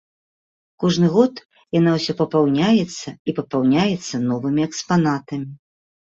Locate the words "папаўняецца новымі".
3.41-4.61